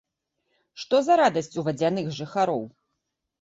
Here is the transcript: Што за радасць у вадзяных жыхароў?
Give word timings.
Што 0.83 1.01
за 1.07 1.17
радасць 1.21 1.51
у 1.63 1.65
вадзяных 1.67 2.09
жыхароў? 2.21 2.65